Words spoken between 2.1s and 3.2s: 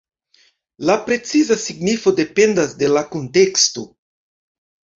dependas de la